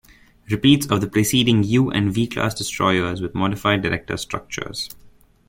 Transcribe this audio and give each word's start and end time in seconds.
Repeats 0.49 0.87
of 0.87 0.99
the 0.99 1.05
preceding 1.05 1.61
U 1.61 1.91
and 1.91 2.11
V-class 2.11 2.55
destroyers, 2.55 3.21
with 3.21 3.35
modified 3.35 3.83
director 3.83 4.17
structures. 4.17 4.89